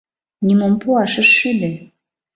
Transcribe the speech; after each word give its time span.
Нимом 0.45 0.73
пуаш 0.81 1.13
ыш 1.21 1.29
шӱдӧ. 1.37 1.71